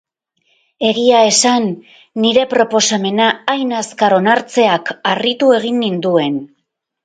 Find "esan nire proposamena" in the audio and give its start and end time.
1.31-3.29